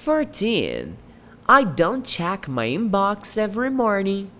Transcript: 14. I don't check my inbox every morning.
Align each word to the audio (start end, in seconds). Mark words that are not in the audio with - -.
14. 0.00 0.96
I 1.46 1.62
don't 1.62 2.06
check 2.06 2.48
my 2.48 2.68
inbox 2.68 3.36
every 3.36 3.68
morning. 3.68 4.30